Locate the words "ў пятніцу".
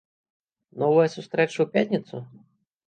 1.61-2.15